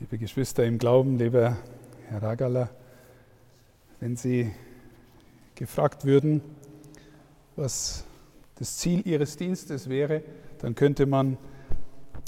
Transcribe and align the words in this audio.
Liebe 0.00 0.18
Geschwister 0.18 0.64
im 0.64 0.78
Glauben, 0.78 1.18
lieber 1.18 1.56
Herr 2.08 2.20
Ragala, 2.20 2.68
wenn 4.00 4.16
Sie 4.16 4.50
gefragt 5.54 6.04
würden, 6.04 6.42
was 7.54 8.04
das 8.56 8.78
Ziel 8.78 9.06
Ihres 9.06 9.36
Dienstes 9.36 9.88
wäre, 9.88 10.24
dann 10.58 10.74
könnte 10.74 11.06
man 11.06 11.38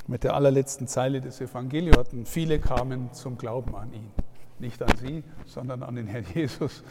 mit 0.06 0.22
der 0.22 0.34
allerletzten 0.34 0.86
Zeile 0.86 1.20
des 1.20 1.40
Evangeliums, 1.40 2.08
viele 2.26 2.60
kamen 2.60 3.12
zum 3.12 3.36
Glauben 3.36 3.74
an 3.74 3.92
ihn. 3.92 4.12
Nicht 4.60 4.80
an 4.80 4.96
Sie, 4.96 5.24
sondern 5.44 5.82
an 5.82 5.96
den 5.96 6.06
Herrn 6.06 6.24
Jesus, 6.34 6.84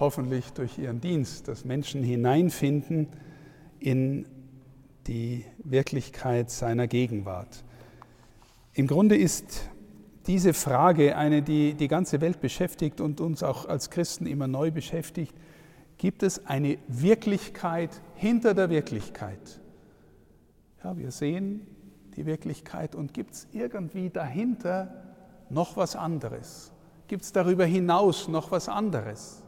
hoffentlich 0.00 0.50
durch 0.54 0.76
Ihren 0.76 1.00
Dienst, 1.00 1.46
dass 1.46 1.64
Menschen 1.64 2.02
hineinfinden 2.02 3.06
in 3.78 4.26
die 5.06 5.44
Wirklichkeit 5.62 6.50
seiner 6.50 6.88
Gegenwart. 6.88 7.62
Im 8.74 8.88
Grunde 8.88 9.16
ist 9.16 9.70
diese 10.26 10.52
Frage 10.54 11.16
eine, 11.16 11.42
die 11.42 11.74
die 11.74 11.88
ganze 11.88 12.20
Welt 12.20 12.40
beschäftigt 12.40 13.00
und 13.00 13.20
uns 13.20 13.42
auch 13.42 13.66
als 13.66 13.90
Christen 13.90 14.26
immer 14.26 14.46
neu 14.46 14.70
beschäftigt. 14.70 15.34
Gibt 15.98 16.22
es 16.22 16.46
eine 16.46 16.78
Wirklichkeit 16.88 18.00
hinter 18.14 18.54
der 18.54 18.70
Wirklichkeit? 18.70 19.60
Ja, 20.82 20.96
wir 20.96 21.10
sehen 21.10 21.66
die 22.16 22.26
Wirklichkeit 22.26 22.94
und 22.94 23.14
gibt 23.14 23.34
es 23.34 23.48
irgendwie 23.52 24.10
dahinter 24.10 24.94
noch 25.48 25.76
was 25.76 25.96
anderes? 25.96 26.72
Gibt 27.06 27.22
es 27.22 27.32
darüber 27.32 27.64
hinaus 27.64 28.28
noch 28.28 28.50
was 28.50 28.68
anderes? 28.68 29.42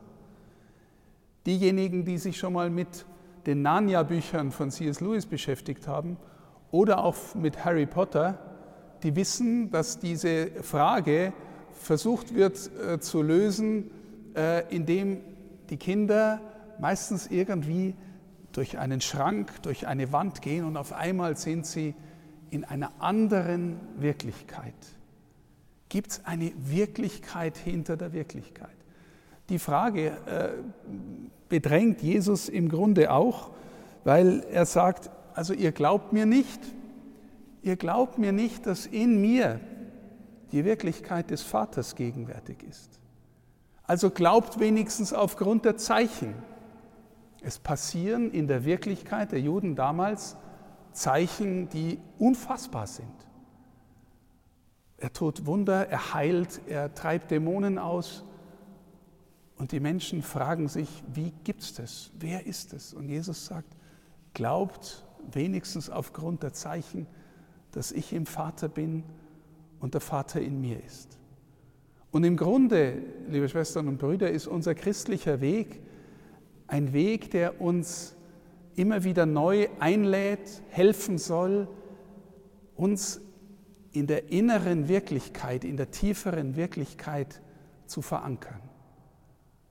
Diejenigen, 1.46 2.04
die 2.04 2.18
sich 2.18 2.37
schon 2.37 2.52
mal 2.52 2.70
mit 2.70 3.07
den 3.46 3.62
Narnia-Büchern 3.62 4.52
von 4.52 4.70
C.S. 4.70 5.01
Lewis 5.01 5.27
beschäftigt 5.27 5.88
haben 5.88 6.16
oder 6.70 7.04
auch 7.04 7.34
mit 7.34 7.65
Harry 7.65 7.87
Potter, 7.87 8.52
die 9.02 9.16
wissen, 9.16 9.70
dass 9.70 9.98
diese 9.98 10.48
Frage 10.62 11.33
versucht 11.73 12.34
wird 12.34 12.70
äh, 12.77 13.01
zu 13.01 13.23
lösen, 13.23 13.90
äh, 14.37 14.68
indem 14.74 15.21
die 15.71 15.76
Kinder 15.76 16.40
meistens 16.79 17.26
irgendwie 17.26 17.95
durch 18.52 18.79
einen 18.79 19.01
Schrank, 19.01 19.63
durch 19.63 19.87
eine 19.87 20.13
Wand 20.13 20.43
gehen 20.43 20.65
und 20.65 20.76
auf 20.76 20.93
einmal 20.93 21.37
sind 21.37 21.66
sie 21.66 21.95
in 22.51 22.65
einer 22.65 22.93
anderen 23.01 23.80
Wirklichkeit. 23.96 24.74
Gibt 25.88 26.13
es 26.13 26.24
eine 26.24 26.52
Wirklichkeit 26.57 27.57
hinter 27.57 27.96
der 27.96 28.13
Wirklichkeit? 28.13 28.71
Die 29.48 29.59
Frage 29.59 30.09
äh, 30.26 30.48
bedrängt 31.48 32.02
Jesus 32.02 32.48
im 32.48 32.69
Grunde 32.69 33.10
auch, 33.10 33.51
weil 34.04 34.45
er 34.51 34.66
sagt, 34.66 35.10
also 35.35 35.54
ihr 35.54 35.73
glaubt 35.73 36.13
mir 36.13 36.26
nicht, 36.26 36.60
ihr 37.63 37.77
glaubt 37.77 38.18
mir 38.18 38.32
nicht, 38.32 38.66
dass 38.66 38.87
in 38.87 39.21
mir 39.21 39.60
die 40.52 40.65
Wirklichkeit 40.65 41.30
des 41.30 41.43
Vaters 41.43 41.95
gegenwärtig 41.95 42.63
ist. 42.63 43.01
Also 43.85 44.10
glaubt 44.10 44.60
wenigstens 44.60 45.13
aufgrund 45.13 45.65
der 45.65 45.77
Zeichen. 45.77 46.35
Es 47.43 47.59
passieren 47.59 48.30
in 48.30 48.46
der 48.46 48.65
Wirklichkeit 48.65 49.32
der 49.32 49.41
Juden 49.41 49.74
damals 49.74 50.37
Zeichen, 50.93 51.69
die 51.71 51.99
unfassbar 52.19 52.87
sind. 52.87 53.09
Er 54.99 55.13
tut 55.13 55.47
Wunder, 55.47 55.88
er 55.88 56.15
heilt, 56.15 56.60
er 56.69 56.95
treibt 56.95 57.30
Dämonen 57.30 57.79
aus. 57.79 58.24
Und 59.57 59.73
die 59.73 59.80
Menschen 59.80 60.23
fragen 60.23 60.69
sich, 60.69 61.02
wie 61.13 61.32
gibt 61.45 61.63
es 61.63 61.74
das? 61.74 62.10
Wer 62.19 62.47
ist 62.47 62.73
es? 62.73 62.95
Und 62.95 63.09
Jesus 63.09 63.47
sagt, 63.47 63.76
glaubt 64.34 65.04
wenigstens 65.32 65.91
aufgrund 65.91 66.43
der 66.43 66.53
Zeichen, 66.53 67.06
dass 67.72 67.92
ich 67.92 68.12
im 68.12 68.26
Vater 68.26 68.69
bin 68.69 69.03
und 69.81 69.94
der 69.94 70.00
Vater 70.00 70.41
in 70.41 70.60
mir 70.60 70.82
ist. 70.84 71.19
Und 72.10 72.25
im 72.25 72.37
Grunde, 72.37 73.03
liebe 73.28 73.48
Schwestern 73.48 73.88
und 73.88 73.98
Brüder, 73.98 74.31
ist 74.31 74.47
unser 74.47 74.75
christlicher 74.75 75.41
Weg 75.41 75.81
ein 76.66 76.92
Weg, 76.92 77.30
der 77.30 77.60
uns 77.60 78.14
immer 78.74 79.04
wieder 79.04 79.26
neu 79.26 79.69
einlädt, 79.78 80.62
helfen 80.69 81.19
soll, 81.19 81.69
uns 82.76 83.20
in 83.92 84.06
der 84.06 84.30
inneren 84.30 84.88
Wirklichkeit, 84.88 85.64
in 85.64 85.76
der 85.76 85.91
tieferen 85.91 86.56
Wirklichkeit 86.56 87.42
zu 87.86 88.00
verankern. 88.02 88.60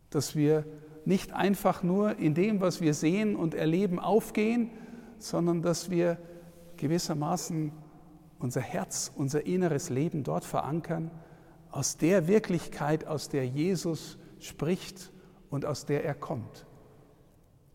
Dass 0.09 0.35
wir 0.35 0.65
nicht 1.05 1.33
einfach 1.33 1.81
nur 1.81 2.17
in 2.17 2.35
dem, 2.35 2.61
was 2.61 2.81
wir 2.81 2.93
sehen 2.93 3.35
und 3.35 3.55
erleben, 3.55 3.99
aufgehen, 3.99 4.69
sondern 5.17 5.61
dass 5.61 5.89
wir 5.89 6.17
gewissermaßen 6.77 7.71
unser 8.41 8.61
Herz, 8.61 9.11
unser 9.15 9.45
inneres 9.45 9.89
Leben 9.89 10.23
dort 10.23 10.43
verankern, 10.43 11.11
aus 11.71 11.97
der 11.97 12.27
Wirklichkeit, 12.27 13.05
aus 13.07 13.29
der 13.29 13.47
Jesus 13.47 14.17
spricht 14.39 15.11
und 15.49 15.65
aus 15.65 15.85
der 15.85 16.03
er 16.03 16.15
kommt. 16.15 16.65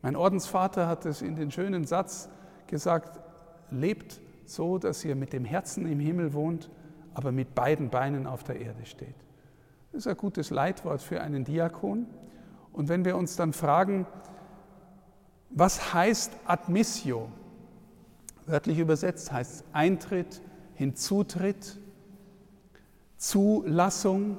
Mein 0.03 0.17
Ordensvater 0.17 0.87
hat 0.87 1.07
es 1.07 1.23
in 1.23 1.37
den 1.37 1.51
schönen 1.51 1.85
Satz 1.85 2.29
gesagt, 2.67 3.21
lebt 3.71 4.21
so, 4.45 4.79
dass 4.79 5.05
ihr 5.05 5.17
mit 5.17 5.33
dem 5.33 5.45
Herzen 5.45 5.87
im 5.87 6.01
Himmel 6.01 6.33
wohnt, 6.33 6.71
aber 7.15 7.33
mit 7.33 7.55
beiden 7.55 7.89
Beinen 7.89 8.27
auf 8.27 8.45
der 8.45 8.61
Erde 8.61 8.85
steht. 8.85 9.17
Das 9.93 10.01
ist 10.01 10.07
ein 10.07 10.17
gutes 10.17 10.51
Leitwort 10.51 11.01
für 11.01 11.21
einen 11.23 11.45
Diakon. 11.45 12.07
Und 12.73 12.89
wenn 12.89 13.05
wir 13.05 13.17
uns 13.17 13.37
dann 13.37 13.55
fragen, 13.55 14.07
was 15.51 15.95
heißt 15.95 16.33
Admissio? 16.45 17.31
Wörtlich 18.45 18.79
übersetzt 18.79 19.33
heißt 19.33 19.65
Eintritt, 19.73 20.43
Hinzutritt, 20.77 21.79
Zulassung, 23.17 24.37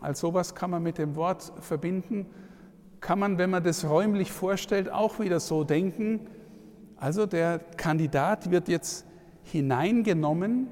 als 0.00 0.20
sowas 0.20 0.54
kann 0.54 0.70
man 0.70 0.82
mit 0.82 0.98
dem 0.98 1.14
Wort 1.14 1.52
verbinden, 1.60 2.26
kann 3.00 3.18
man, 3.18 3.36
wenn 3.36 3.50
man 3.50 3.62
das 3.62 3.84
räumlich 3.84 4.32
vorstellt, 4.32 4.90
auch 4.90 5.20
wieder 5.20 5.40
so 5.40 5.62
denken. 5.62 6.20
Also 6.96 7.26
der 7.26 7.58
Kandidat 7.58 8.50
wird 8.50 8.68
jetzt 8.68 9.06
hineingenommen 9.42 10.68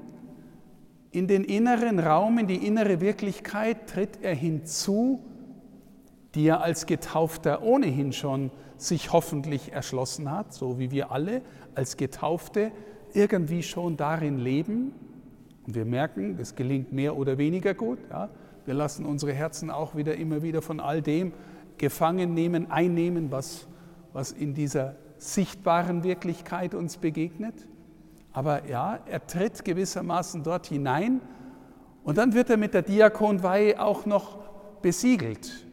in 1.11 1.27
den 1.27 1.43
inneren 1.43 1.99
Raum, 1.99 2.39
in 2.39 2.47
die 2.47 2.65
innere 2.65 2.99
Wirklichkeit, 2.99 3.87
tritt 3.87 4.23
er 4.23 4.33
hinzu, 4.33 5.23
die 6.33 6.47
er 6.47 6.61
als 6.61 6.87
Getaufter 6.87 7.61
ohnehin 7.61 8.13
schon 8.13 8.49
sich 8.77 9.13
hoffentlich 9.13 9.71
erschlossen 9.71 10.31
hat, 10.31 10.53
so 10.53 10.79
wie 10.79 10.89
wir 10.89 11.11
alle 11.11 11.43
als 11.75 11.97
Getaufte 11.97 12.71
irgendwie 13.13 13.63
schon 13.63 13.97
darin 13.97 14.37
leben. 14.37 14.93
Und 15.65 15.75
wir 15.75 15.85
merken, 15.85 16.37
es 16.39 16.55
gelingt 16.55 16.91
mehr 16.91 17.15
oder 17.15 17.37
weniger 17.37 17.73
gut. 17.73 17.99
Ja. 18.09 18.29
Wir 18.65 18.73
lassen 18.73 19.05
unsere 19.05 19.33
Herzen 19.33 19.69
auch 19.69 19.95
wieder 19.95 20.15
immer 20.15 20.41
wieder 20.41 20.61
von 20.61 20.79
all 20.79 21.01
dem 21.01 21.33
gefangen 21.77 22.33
nehmen, 22.33 22.71
einnehmen, 22.71 23.31
was, 23.31 23.67
was 24.13 24.31
in 24.31 24.53
dieser 24.53 24.95
sichtbaren 25.17 26.03
Wirklichkeit 26.03 26.75
uns 26.75 26.97
begegnet. 26.97 27.67
Aber 28.31 28.67
ja, 28.67 28.99
er 29.05 29.25
tritt 29.25 29.63
gewissermaßen 29.63 30.43
dort 30.43 30.67
hinein 30.67 31.21
und 32.03 32.17
dann 32.17 32.33
wird 32.33 32.49
er 32.49 32.57
mit 32.57 32.73
der 32.73 32.81
Diakonweihe 32.81 33.81
auch 33.81 34.05
noch 34.05 34.37
besiegelt. 34.81 35.65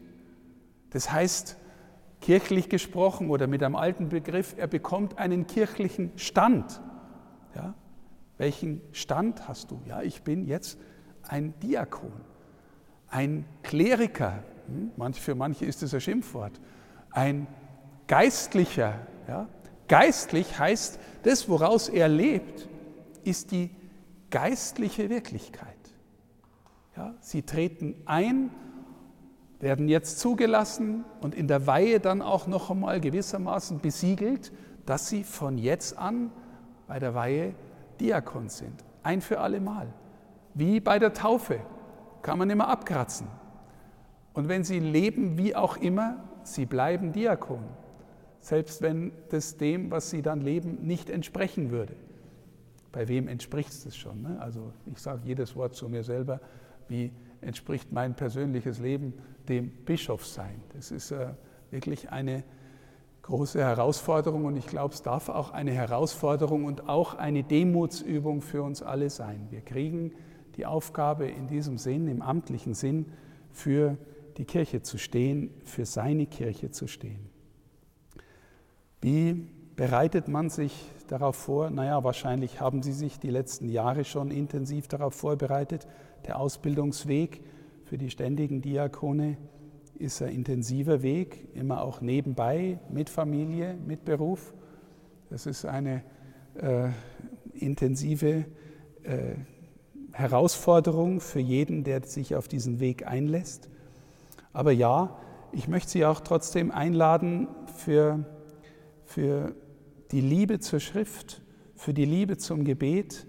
Das 0.91 1.11
heißt, 1.11 1.57
kirchlich 2.21 2.69
gesprochen 2.69 3.29
oder 3.29 3.47
mit 3.47 3.63
einem 3.63 3.75
alten 3.75 4.09
Begriff, 4.09 4.55
er 4.57 4.67
bekommt 4.67 5.17
einen 5.17 5.47
kirchlichen 5.47 6.11
Stand. 6.15 6.81
Ja? 7.55 7.73
Welchen 8.37 8.81
Stand 8.91 9.47
hast 9.47 9.71
du? 9.71 9.79
Ja, 9.87 10.01
ich 10.01 10.23
bin 10.23 10.45
jetzt 10.45 10.79
ein 11.27 11.53
Diakon, 11.59 12.13
ein 13.07 13.45
Kleriker. 13.63 14.43
Hm? 14.67 15.13
Für 15.13 15.35
manche 15.35 15.65
ist 15.65 15.83
es 15.83 15.93
ein 15.93 16.01
Schimpfwort. 16.01 16.59
Ein 17.11 17.47
Geistlicher. 18.07 18.95
Ja? 19.27 19.47
Geistlich 19.87 20.57
heißt, 20.57 20.99
das, 21.23 21.49
woraus 21.49 21.89
er 21.89 22.07
lebt, 22.07 22.67
ist 23.23 23.51
die 23.51 23.69
geistliche 24.29 25.09
Wirklichkeit. 25.09 25.67
Ja? 26.95 27.13
Sie 27.19 27.43
treten 27.43 27.95
ein, 28.05 28.49
werden 29.59 29.87
jetzt 29.87 30.19
zugelassen 30.19 31.03
und 31.21 31.35
in 31.35 31.47
der 31.47 31.67
Weihe 31.67 31.99
dann 31.99 32.21
auch 32.21 32.47
noch 32.47 32.71
einmal 32.71 32.99
gewissermaßen 32.99 33.79
besiegelt, 33.79 34.51
dass 34.85 35.09
sie 35.09 35.23
von 35.23 35.57
jetzt 35.57 35.97
an 35.97 36.31
bei 36.91 36.99
der 36.99 37.15
Weihe 37.15 37.55
Diakon 38.01 38.49
sind. 38.49 38.83
Ein 39.01 39.21
für 39.21 39.39
alle 39.39 39.61
Mal. 39.61 39.87
Wie 40.55 40.81
bei 40.81 40.99
der 40.99 41.13
Taufe. 41.13 41.61
Kann 42.21 42.37
man 42.37 42.49
immer 42.49 42.67
abkratzen. 42.67 43.27
Und 44.33 44.49
wenn 44.49 44.65
sie 44.65 44.79
leben 44.79 45.37
wie 45.37 45.55
auch 45.55 45.77
immer, 45.77 46.21
sie 46.43 46.65
bleiben 46.65 47.13
Diakon. 47.13 47.63
Selbst 48.41 48.81
wenn 48.81 49.13
das 49.29 49.55
dem, 49.55 49.89
was 49.89 50.09
sie 50.09 50.21
dann 50.21 50.41
leben, 50.41 50.79
nicht 50.85 51.09
entsprechen 51.09 51.71
würde. 51.71 51.95
Bei 52.91 53.07
wem 53.07 53.29
entspricht 53.29 53.71
es 53.71 53.95
schon? 53.95 54.23
Ne? 54.23 54.37
Also 54.41 54.73
ich 54.91 54.99
sage 54.99 55.21
jedes 55.23 55.55
Wort 55.55 55.75
zu 55.75 55.87
mir 55.87 56.03
selber, 56.03 56.41
wie 56.89 57.13
entspricht 57.39 57.93
mein 57.93 58.15
persönliches 58.15 58.79
Leben 58.79 59.13
dem 59.47 59.69
Bischofssein. 59.85 60.61
Das 60.73 60.91
ist 60.91 61.11
äh, 61.11 61.29
wirklich 61.69 62.09
eine 62.09 62.43
große 63.31 63.59
Herausforderung 63.59 64.43
und 64.43 64.57
ich 64.57 64.67
glaube, 64.67 64.93
es 64.93 65.03
darf 65.03 65.29
auch 65.29 65.51
eine 65.51 65.71
Herausforderung 65.71 66.65
und 66.65 66.89
auch 66.89 67.13
eine 67.15 67.43
Demutsübung 67.43 68.41
für 68.41 68.61
uns 68.61 68.83
alle 68.83 69.09
sein. 69.09 69.47
Wir 69.51 69.61
kriegen 69.61 70.11
die 70.57 70.65
Aufgabe 70.65 71.27
in 71.27 71.47
diesem 71.47 71.77
Sinn, 71.77 72.09
im 72.09 72.21
amtlichen 72.21 72.73
Sinn, 72.73 73.05
für 73.49 73.97
die 74.35 74.43
Kirche 74.43 74.81
zu 74.81 74.97
stehen, 74.97 75.49
für 75.63 75.85
seine 75.85 76.25
Kirche 76.25 76.71
zu 76.71 76.87
stehen. 76.87 77.29
Wie 78.99 79.47
bereitet 79.77 80.27
man 80.27 80.49
sich 80.49 80.89
darauf 81.07 81.37
vor? 81.37 81.69
Naja, 81.69 82.03
wahrscheinlich 82.03 82.59
haben 82.59 82.83
Sie 82.83 82.93
sich 82.93 83.17
die 83.17 83.29
letzten 83.29 83.69
Jahre 83.69 84.03
schon 84.03 84.29
intensiv 84.29 84.89
darauf 84.89 85.15
vorbereitet. 85.15 85.87
Der 86.27 86.37
Ausbildungsweg 86.37 87.41
für 87.85 87.97
die 87.97 88.09
ständigen 88.09 88.61
Diakone 88.61 89.37
ist 90.01 90.21
ein 90.21 90.29
intensiver 90.29 91.03
Weg, 91.03 91.47
immer 91.53 91.83
auch 91.83 92.01
nebenbei, 92.01 92.79
mit 92.89 93.09
Familie, 93.09 93.77
mit 93.85 94.03
Beruf. 94.03 94.53
Das 95.29 95.45
ist 95.45 95.63
eine 95.63 96.03
äh, 96.55 96.89
intensive 97.53 98.45
äh, 99.03 99.35
Herausforderung 100.11 101.21
für 101.21 101.39
jeden, 101.39 101.83
der 101.83 102.03
sich 102.03 102.35
auf 102.35 102.47
diesen 102.47 102.79
Weg 102.79 103.07
einlässt. 103.07 103.69
Aber 104.53 104.71
ja, 104.71 105.17
ich 105.51 105.67
möchte 105.67 105.91
Sie 105.91 106.05
auch 106.05 106.19
trotzdem 106.19 106.71
einladen 106.71 107.47
für, 107.75 108.25
für 109.05 109.55
die 110.11 110.21
Liebe 110.21 110.59
zur 110.59 110.79
Schrift, 110.79 111.41
für 111.75 111.93
die 111.93 112.05
Liebe 112.05 112.37
zum 112.37 112.65
Gebet 112.65 113.27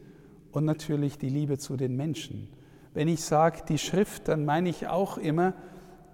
und 0.52 0.64
natürlich 0.64 1.18
die 1.18 1.28
Liebe 1.28 1.58
zu 1.58 1.76
den 1.76 1.96
Menschen. 1.96 2.48
Wenn 2.94 3.08
ich 3.08 3.22
sage 3.22 3.62
die 3.68 3.78
Schrift, 3.78 4.28
dann 4.28 4.44
meine 4.44 4.68
ich 4.68 4.88
auch 4.88 5.18
immer, 5.18 5.54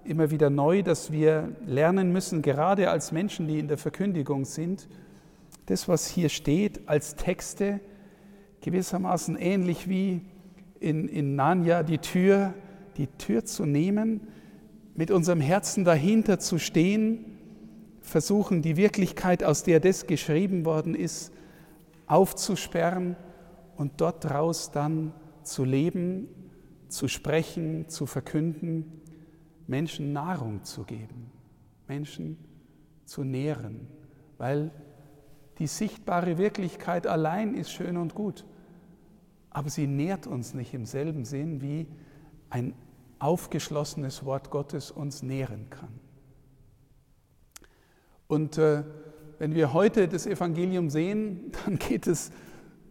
immer 0.05 0.31
wieder 0.31 0.51
neu, 0.51 0.83
dass 0.83 1.13
wir 1.13 1.53
lernen 1.67 2.13
müssen, 2.13 2.43
gerade 2.43 2.91
als 2.91 3.13
Menschen, 3.13 3.47
die 3.47 3.59
in 3.59 3.69
der 3.69 3.79
Verkündigung 3.79 4.45
sind, 4.45 4.89
das, 5.67 5.89
was 5.89 6.07
hier 6.07 6.29
steht, 6.29 6.89
als 6.89 7.17
Texte 7.17 7.81
gewissermaßen 8.61 9.37
ähnlich 9.37 9.89
wie 9.89 10.23
in, 10.81 11.09
in 11.09 11.37
Narnia 11.37 11.83
die 11.83 11.99
Tür, 11.99 12.55
die 12.97 13.07
Tür 13.07 13.45
zu 13.45 13.67
nehmen, 13.67 14.21
mit 14.95 15.11
unserem 15.11 15.41
Herzen 15.41 15.85
dahinter 15.85 16.39
zu 16.39 16.59
stehen, 16.59 17.25
versuchen, 18.01 18.63
die 18.63 18.77
Wirklichkeit, 18.77 19.45
aus 19.45 19.63
der 19.63 19.81
das 19.81 20.07
geschrieben 20.07 20.65
worden 20.65 20.95
ist, 20.95 21.33
aufzusperren 22.07 23.17
und 23.77 24.01
dort 24.01 24.25
draus 24.25 24.71
dann 24.73 25.13
zu 25.43 25.65
leben, 25.65 26.29
zu 26.89 27.07
sprechen, 27.07 27.89
zu 27.89 28.07
verkünden, 28.07 29.03
Menschen 29.69 30.13
Nahrung 30.13 30.65
zu 30.65 30.83
geben, 30.83 31.31
Menschen 31.87 32.37
zu 33.05 33.23
nähren, 33.23 33.87
weil 34.37 34.73
die 35.59 35.69
sichtbare 35.69 36.39
Wirklichkeit 36.39 37.07
allein 37.07 37.55
ist 37.55 37.71
schön 37.71 37.97
und 37.97 38.17
gut 38.17 38.45
aber 39.59 39.71
sie 39.71 39.89
nährt 39.89 40.27
uns 40.27 40.55
nicht 40.55 40.75
im 40.75 40.85
selben 40.85 41.25
Sinn, 41.25 41.61
wie 41.61 41.89
ein 42.51 42.75
aufgeschlossenes 43.19 44.25
Wort 44.25 44.51
Gottes 44.51 44.93
uns 44.93 45.23
nähren 45.23 45.69
kann. 45.71 45.99
Und 48.27 48.59
äh, 48.59 48.85
wenn 49.39 49.55
wir 49.55 49.73
heute 49.73 50.07
das 50.07 50.27
Evangelium 50.27 50.91
sehen, 50.91 51.51
dann 51.65 51.77
geht 51.77 52.07
es 52.07 52.31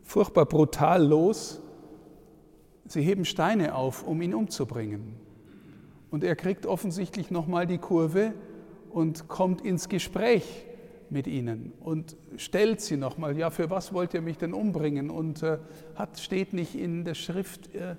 furchtbar 0.04 0.46
brutal 0.46 1.06
los. 1.06 1.62
Sie 2.86 3.02
heben 3.02 3.24
Steine 3.24 3.76
auf, 3.76 4.04
um 4.04 4.22
ihn 4.22 4.34
umzubringen. 4.34 5.16
Und 6.10 6.24
er 6.24 6.36
kriegt 6.36 6.66
offensichtlich 6.66 7.32
nochmal 7.32 7.68
die 7.68 7.78
Kurve 7.78 8.34
und 8.90 9.28
kommt 9.28 9.62
ins 9.62 9.90
Gespräch 9.90 10.66
mit 11.10 11.28
ihnen 11.28 11.74
und 11.80 12.18
stellt 12.36 12.82
sie 12.82 12.98
nochmal, 12.98 13.38
ja, 13.38 13.50
für 13.50 13.70
was 13.70 13.94
wollt 13.94 14.14
ihr 14.14 14.22
mich 14.22 14.38
denn 14.38 14.54
umbringen? 14.54 15.10
Und 15.10 15.44
äh, 15.44 15.58
hat, 15.96 16.20
steht 16.20 16.54
nicht 16.54 16.76
in 16.76 17.06
der 17.06 17.14
Schrift, 17.14 17.74
äh, 17.74 17.96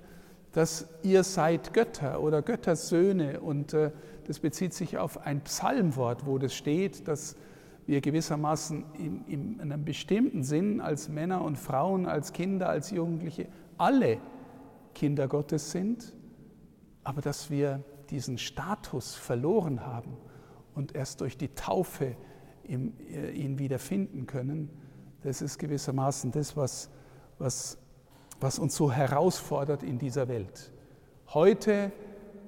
dass 0.51 0.87
ihr 1.03 1.23
seid 1.23 1.73
Götter 1.73 2.21
oder 2.21 2.41
Göttersöhne. 2.41 3.39
Und 3.39 3.73
äh, 3.73 3.91
das 4.27 4.39
bezieht 4.39 4.73
sich 4.73 4.97
auf 4.97 5.25
ein 5.25 5.41
Psalmwort, 5.41 6.25
wo 6.25 6.37
das 6.37 6.53
steht, 6.53 7.07
dass 7.07 7.35
wir 7.85 8.01
gewissermaßen 8.01 8.85
in, 8.97 9.25
in 9.25 9.61
einem 9.61 9.83
bestimmten 9.83 10.43
Sinn 10.43 10.79
als 10.79 11.09
Männer 11.09 11.43
und 11.43 11.57
Frauen, 11.57 12.05
als 12.05 12.33
Kinder, 12.33 12.69
als 12.69 12.91
Jugendliche 12.91 13.47
alle 13.77 14.19
Kinder 14.93 15.27
Gottes 15.27 15.71
sind, 15.71 16.13
aber 17.03 17.21
dass 17.21 17.49
wir 17.49 17.83
diesen 18.09 18.37
Status 18.37 19.15
verloren 19.15 19.85
haben 19.85 20.17
und 20.75 20.95
erst 20.95 21.21
durch 21.21 21.37
die 21.37 21.49
Taufe 21.49 22.15
äh, 22.67 23.31
ihn 23.31 23.59
wieder 23.59 23.79
finden 23.79 24.25
können, 24.25 24.69
das 25.21 25.41
ist 25.41 25.57
gewissermaßen 25.57 26.31
das, 26.31 26.55
was, 26.55 26.89
was, 27.37 27.77
was 28.39 28.59
uns 28.59 28.75
so 28.75 28.91
herausfordert 28.91 29.83
in 29.83 29.97
dieser 29.97 30.27
Welt. 30.27 30.71
Heute 31.33 31.91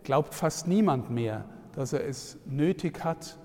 glaubt 0.04 0.34
fast 0.34 0.68
niemand 0.68 1.10
mehr, 1.10 1.46
dass 1.74 1.94
er 1.94 2.06
es 2.08 2.38
nötig 2.46 3.04
hat, 3.04 3.38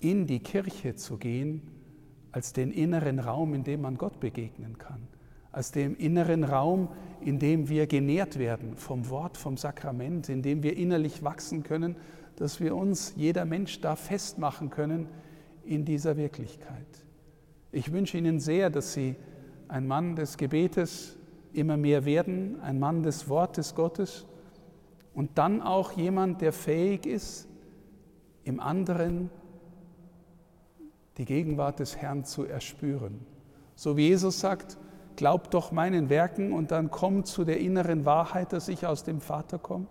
in 0.00 0.26
die 0.26 0.40
Kirche 0.40 0.94
zu 0.94 1.16
gehen, 1.16 1.70
als 2.30 2.52
den 2.52 2.70
inneren 2.70 3.18
Raum, 3.18 3.54
in 3.54 3.64
dem 3.64 3.80
man 3.80 3.96
Gott 3.96 4.20
begegnen 4.20 4.78
kann, 4.78 5.08
als 5.58 5.72
den 5.72 5.96
inneren 5.96 6.44
Raum, 6.44 6.86
in 7.20 7.40
dem 7.40 7.68
wir 7.68 7.88
genährt 7.88 8.38
werden 8.38 8.76
vom 8.76 9.10
Wort, 9.10 9.36
vom 9.36 9.56
Sakrament, 9.56 10.28
in 10.28 10.40
dem 10.40 10.62
wir 10.62 10.76
innerlich 10.76 11.24
wachsen 11.24 11.64
können, 11.64 11.96
dass 12.36 12.60
wir 12.60 12.76
uns, 12.76 13.14
jeder 13.16 13.44
Mensch, 13.44 13.80
da 13.80 13.96
festmachen 13.96 14.70
können, 14.70 15.08
in 15.64 15.84
dieser 15.84 16.16
Wirklichkeit. 16.16 16.86
Ich 17.72 17.90
wünsche 17.90 18.18
Ihnen 18.18 18.38
sehr, 18.38 18.70
dass 18.70 18.92
Sie 18.92 19.16
ein 19.66 19.88
Mann 19.88 20.14
des 20.14 20.36
Gebetes 20.36 21.16
immer 21.52 21.76
mehr 21.76 22.04
werden, 22.04 22.60
ein 22.60 22.78
Mann 22.78 23.02
des 23.02 23.28
Wortes 23.28 23.74
Gottes 23.74 24.26
und 25.12 25.38
dann 25.38 25.60
auch 25.60 25.90
jemand, 25.90 26.40
der 26.40 26.52
fähig 26.52 27.04
ist, 27.04 27.48
im 28.44 28.60
anderen 28.60 29.28
die 31.16 31.24
Gegenwart 31.24 31.80
des 31.80 31.96
Herrn 31.96 32.22
zu 32.24 32.44
erspüren. 32.44 33.26
So 33.74 33.96
wie 33.96 34.06
Jesus 34.06 34.38
sagt, 34.38 34.78
glaubt 35.18 35.52
doch 35.52 35.72
meinen 35.72 36.10
Werken 36.10 36.52
und 36.52 36.70
dann 36.70 36.92
kommt 36.92 37.26
zu 37.26 37.44
der 37.44 37.58
inneren 37.58 38.04
Wahrheit, 38.04 38.52
dass 38.52 38.68
ich 38.68 38.86
aus 38.86 39.02
dem 39.02 39.20
Vater 39.20 39.58
komme. 39.58 39.88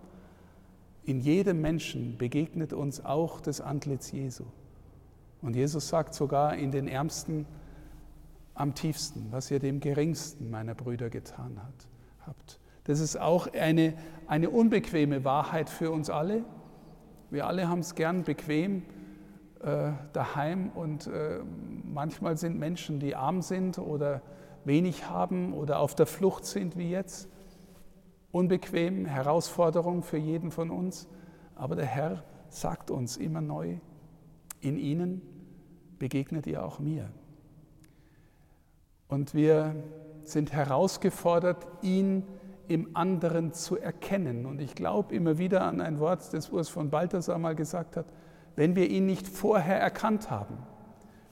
In 1.03 1.19
jedem 1.19 1.59
Menschen 1.59 2.17
begegnet 2.17 2.71
uns 2.71 3.03
auch 3.03 3.41
das 3.41 3.59
Antlitz 3.59 4.13
Jesu. 4.13 4.45
Und 5.41 5.57
Jesus 5.57 5.89
sagt 5.89 6.13
sogar 6.13 6.55
in 6.55 6.71
den 6.71 6.87
Ärmsten 6.87 7.45
am 8.53 8.73
tiefsten, 8.73 9.27
was 9.29 9.51
ihr 9.51 9.59
dem 9.59 9.81
geringsten 9.81 10.49
meiner 10.49 10.75
Brüder 10.75 11.09
getan 11.09 11.61
hat, 11.61 11.87
habt. 12.25 12.57
Das 12.85 13.01
ist 13.01 13.19
auch 13.19 13.51
eine, 13.51 13.95
eine 14.27 14.49
unbequeme 14.49 15.25
Wahrheit 15.25 15.69
für 15.69 15.91
uns 15.91 16.09
alle. 16.09 16.45
Wir 17.31 17.47
alle 17.47 17.67
haben 17.67 17.79
es 17.79 17.95
gern 17.95 18.23
bequem 18.23 18.83
äh, 19.61 19.91
daheim 20.13 20.69
und 20.69 21.07
äh, 21.07 21.39
manchmal 21.83 22.37
sind 22.37 22.57
Menschen, 22.57 23.01
die 23.01 23.13
arm 23.13 23.41
sind 23.41 23.77
oder 23.77 24.21
wenig 24.67 25.09
haben 25.09 25.53
oder 25.53 25.79
auf 25.79 25.95
der 25.95 26.05
Flucht 26.05 26.45
sind 26.45 26.77
wie 26.77 26.89
jetzt, 26.89 27.29
unbequem, 28.31 29.05
Herausforderung 29.05 30.03
für 30.03 30.17
jeden 30.17 30.51
von 30.51 30.69
uns. 30.69 31.07
Aber 31.55 31.75
der 31.75 31.85
Herr 31.85 32.23
sagt 32.49 32.91
uns 32.91 33.17
immer 33.17 33.41
neu, 33.41 33.77
in 34.61 34.77
ihnen 34.77 35.21
begegnet 35.97 36.45
ihr 36.45 36.63
auch 36.63 36.79
mir. 36.79 37.09
Und 39.07 39.33
wir 39.33 39.75
sind 40.23 40.51
herausgefordert, 40.51 41.65
ihn 41.81 42.23
im 42.67 42.95
anderen 42.95 43.53
zu 43.53 43.77
erkennen. 43.77 44.45
Und 44.45 44.59
ich 44.59 44.75
glaube 44.75 45.15
immer 45.15 45.37
wieder 45.37 45.61
an 45.61 45.79
ein 45.79 45.99
Wort, 45.99 46.33
das 46.33 46.49
Urs 46.49 46.67
von 46.67 46.89
Balthasar 46.89 47.37
mal 47.37 47.55
gesagt 47.55 47.95
hat, 47.95 48.05
wenn 48.55 48.75
wir 48.75 48.89
ihn 48.89 49.05
nicht 49.05 49.27
vorher 49.27 49.79
erkannt 49.79 50.29
haben, 50.29 50.57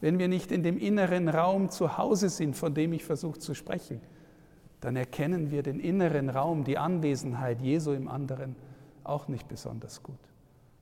wenn 0.05 0.19
wir 0.19 0.27
nicht 0.27 0.51
in 0.51 0.62
dem 0.62 0.77
inneren 0.77 1.27
Raum 1.27 1.71
zu 1.71 1.97
Hause 1.97 2.29
sind, 2.29 2.55
von 2.55 2.75
dem 2.75 2.93
ich 2.93 3.03
versuche 3.03 3.39
zu 3.39 3.55
sprechen, 3.55 4.01
dann 4.79 4.95
erkennen 4.95 5.50
wir 5.50 5.63
den 5.63 5.79
inneren 5.79 6.29
Raum, 6.29 6.63
die 6.63 6.77
Anwesenheit 6.77 7.59
Jesu 7.59 7.91
im 7.91 8.07
anderen 8.07 8.55
auch 9.03 9.27
nicht 9.27 9.47
besonders 9.47 10.03
gut. 10.03 10.19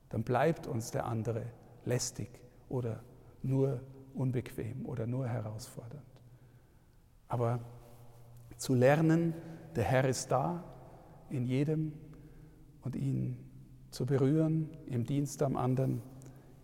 Dann 0.09 0.23
bleibt 0.23 0.67
uns 0.67 0.91
der 0.91 1.05
andere 1.05 1.43
lästig 1.85 2.27
oder 2.67 3.01
nur 3.43 3.79
unbequem 4.13 4.85
oder 4.85 5.07
nur 5.07 5.25
herausfordernd. 5.25 6.03
Aber 7.29 7.61
zu 8.57 8.75
lernen, 8.75 9.33
der 9.77 9.85
Herr 9.85 10.03
ist 10.03 10.33
da 10.33 10.65
in 11.29 11.45
jedem 11.45 11.93
und 12.81 12.97
ihn 12.97 13.37
zu 13.89 14.05
berühren 14.05 14.69
im 14.87 15.05
Dienst 15.05 15.41
am 15.43 15.55
anderen, 15.55 16.01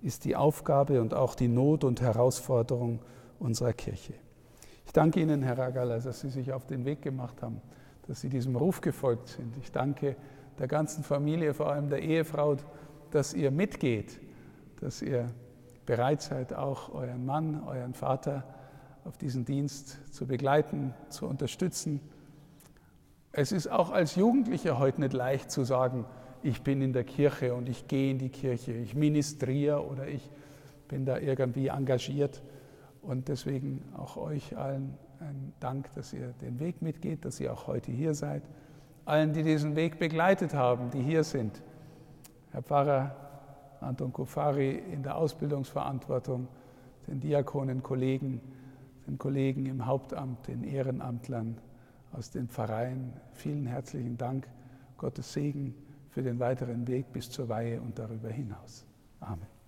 ist 0.01 0.25
die 0.25 0.35
Aufgabe 0.35 1.01
und 1.01 1.13
auch 1.13 1.35
die 1.35 1.47
Not 1.47 1.83
und 1.83 2.01
Herausforderung 2.01 2.99
unserer 3.39 3.73
Kirche. 3.73 4.13
Ich 4.85 4.93
danke 4.93 5.19
Ihnen, 5.19 5.43
Herr 5.43 5.57
Ragala, 5.57 5.99
dass 5.99 6.21
Sie 6.21 6.29
sich 6.29 6.51
auf 6.51 6.65
den 6.65 6.85
Weg 6.85 7.01
gemacht 7.01 7.41
haben, 7.41 7.61
dass 8.07 8.21
Sie 8.21 8.29
diesem 8.29 8.55
Ruf 8.55 8.81
gefolgt 8.81 9.29
sind. 9.29 9.55
Ich 9.57 9.71
danke 9.71 10.15
der 10.57 10.67
ganzen 10.67 11.03
Familie, 11.03 11.53
vor 11.53 11.71
allem 11.71 11.89
der 11.89 12.01
Ehefrau, 12.01 12.57
dass 13.11 13.33
ihr 13.33 13.51
mitgeht, 13.51 14.19
dass 14.81 15.01
ihr 15.01 15.29
bereit 15.85 16.21
seid, 16.21 16.53
auch 16.53 16.93
euren 16.93 17.25
Mann, 17.25 17.63
euren 17.65 17.93
Vater 17.93 18.43
auf 19.05 19.17
diesen 19.17 19.45
Dienst 19.45 20.13
zu 20.13 20.27
begleiten, 20.27 20.93
zu 21.09 21.25
unterstützen. 21.25 22.01
Es 23.31 23.51
ist 23.51 23.67
auch 23.67 23.91
als 23.91 24.15
Jugendlicher 24.15 24.79
heute 24.79 25.01
nicht 25.01 25.13
leicht 25.13 25.51
zu 25.51 25.63
sagen, 25.63 26.05
ich 26.43 26.61
bin 26.61 26.81
in 26.81 26.93
der 26.93 27.03
Kirche 27.03 27.53
und 27.53 27.69
ich 27.69 27.87
gehe 27.87 28.11
in 28.11 28.17
die 28.17 28.29
Kirche, 28.29 28.73
ich 28.73 28.95
ministriere 28.95 29.85
oder 29.85 30.07
ich 30.07 30.29
bin 30.87 31.05
da 31.05 31.17
irgendwie 31.17 31.67
engagiert. 31.67 32.41
Und 33.01 33.27
deswegen 33.27 33.83
auch 33.97 34.17
euch 34.17 34.57
allen 34.57 34.97
ein 35.19 35.53
Dank, 35.59 35.93
dass 35.93 36.13
ihr 36.13 36.33
den 36.41 36.59
Weg 36.59 36.81
mitgeht, 36.81 37.25
dass 37.25 37.39
ihr 37.39 37.51
auch 37.51 37.67
heute 37.67 37.91
hier 37.91 38.13
seid. 38.13 38.43
Allen, 39.05 39.33
die 39.33 39.43
diesen 39.43 39.75
Weg 39.75 39.99
begleitet 39.99 40.53
haben, 40.53 40.91
die 40.91 41.01
hier 41.01 41.23
sind. 41.23 41.61
Herr 42.51 42.61
Pfarrer 42.61 43.15
Anton 43.81 44.11
Kufari 44.11 44.71
in 44.71 45.03
der 45.03 45.15
Ausbildungsverantwortung, 45.15 46.47
den 47.07 47.19
Diakonen, 47.19 47.81
Kollegen, 47.81 48.41
den 49.07 49.17
Kollegen 49.17 49.65
im 49.65 49.85
Hauptamt, 49.85 50.47
den 50.47 50.63
Ehrenamtlern 50.63 51.57
aus 52.11 52.29
den 52.29 52.47
Pfarreien. 52.47 53.13
Vielen 53.33 53.65
herzlichen 53.65 54.17
Dank. 54.17 54.47
Gottes 54.97 55.31
Segen 55.31 55.75
für 56.09 56.23
den 56.23 56.39
weiteren 56.39 56.87
Weg 56.87 57.11
bis 57.13 57.29
zur 57.29 57.49
Weihe 57.49 57.79
und 57.79 57.97
darüber 57.97 58.29
hinaus. 58.29 58.85
Amen. 59.19 59.58